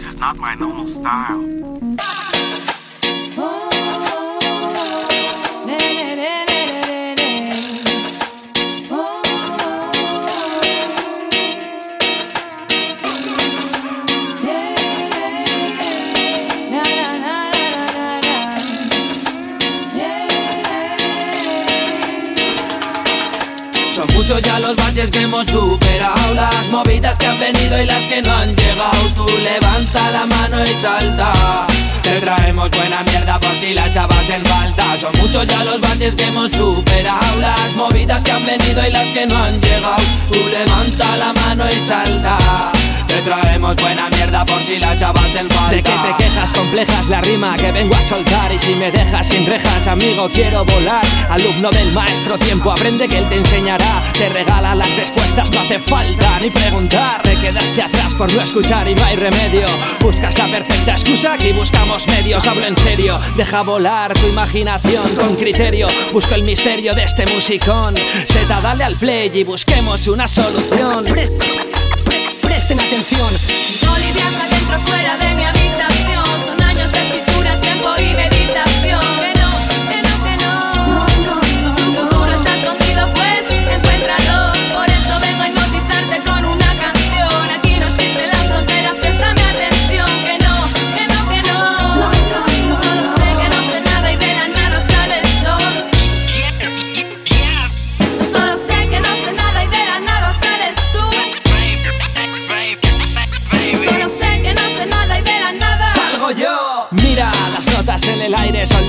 [0.00, 1.42] This is not my normal style.
[23.92, 28.02] Son muchos ya los baches que hemos superado Las movidas que han venido y las
[28.06, 28.59] que no han
[29.92, 31.66] levanta la mano y salta.
[32.02, 34.98] Te traemos buena mierda por si la chavas en falta.
[35.00, 39.06] Son muchos ya los baches que hemos superado Las movidas que han venido y las
[39.08, 40.02] que no han llegado.
[40.30, 42.39] Tú levanta la mano y salta
[43.76, 47.56] buena mierda por si la chavas en falta De que te quejas complejas la rima
[47.56, 48.52] que vengo a soltar.
[48.52, 51.04] Y si me dejas sin rejas, amigo, quiero volar.
[51.28, 54.02] Alumno del maestro tiempo, aprende que él te enseñará.
[54.12, 57.22] Te regala las respuestas, no hace falta ni preguntar.
[57.22, 59.66] Te quedaste atrás por no escuchar y no hay remedio.
[60.00, 62.46] Buscas la perfecta excusa, aquí buscamos medios.
[62.46, 65.88] Hablo en serio, deja volar tu imaginación con criterio.
[66.12, 67.94] Busco el misterio de este musicón.
[68.26, 71.04] Seta, dale al play y busquemos una solución
[72.50, 73.30] Presten atención.
[73.88, 75.59] Boliviana dentro fuera de mi habitación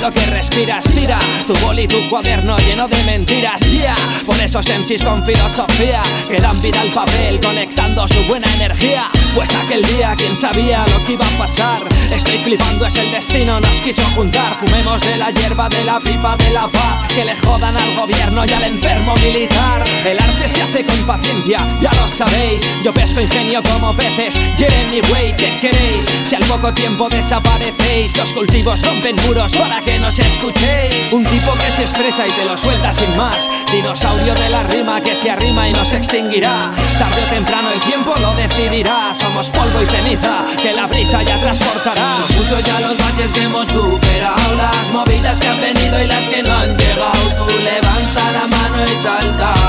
[0.02, 1.20] lo que respiras Tira.
[1.46, 6.60] Tu boli, tu cuaderno lleno de mentiras Yeah, por esos MCs con filosofía Que dan
[6.62, 9.10] vida al papel conectando su buena energía.
[9.36, 13.60] Pues aquel día, quién sabía lo que iba a pasar Estoy flipando, es el destino,
[13.62, 14.58] nos quiso juntar.
[14.60, 17.08] Fumemos de la hierba, de la pipa, de la paz.
[17.08, 19.84] Que le jodan al gobierno y al enfermo militar.
[20.06, 20.41] El arte
[20.72, 22.62] hace con paciencia, ya lo sabéis.
[22.84, 26.06] Yo pesco ingenio como peces, Jeremy Way, ¿qué queréis?
[26.28, 31.12] Si al poco tiempo desaparecéis Los cultivos rompen muros para que nos escuchéis.
[31.12, 33.38] Un tipo que se expresa y te lo suelta sin más.
[33.72, 36.72] Dinosaurio de la rima que se arrima y nos extinguirá.
[36.98, 39.14] Tarde o temprano el tiempo lo decidirá.
[39.20, 42.08] Somos polvo y ceniza que la brisa ya transportará.
[42.38, 46.44] Muchos ya los baches que hemos superado Las movidas que han venido y las que
[46.44, 47.46] no han llegado.
[47.46, 49.61] Tú levanta la mano y salta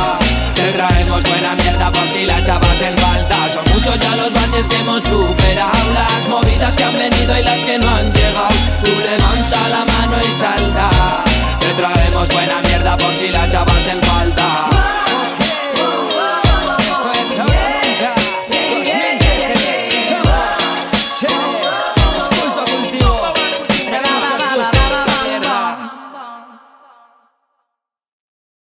[0.72, 3.36] traemos buena mierda por si la chavas en falta.
[3.52, 7.58] Son muchos ya los baches que hemos superado Las movidas que han venido y las
[7.58, 8.54] que no han llegado.
[8.82, 11.24] Tú levanta la mano y salta.
[11.60, 14.01] Te traemos buena mierda por si la chavas en